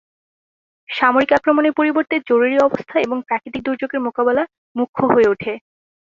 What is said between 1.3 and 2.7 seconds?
আক্রমণের পরিবর্তে জরুরি